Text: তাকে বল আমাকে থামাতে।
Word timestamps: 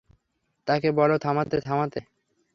তাকে 0.67 0.89
বল 0.91 1.11
আমাকে 1.23 1.57
থামাতে। 1.61 1.99